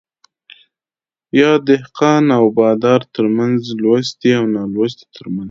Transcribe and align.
يا 1.39 1.51
دهقان 1.67 2.25
او 2.37 2.45
بادار 2.57 3.01
ترمنځ 3.15 3.61
،لوستي 3.81 4.29
او 4.39 4.45
نالوستي 4.55 5.05
ترمنځ 5.15 5.39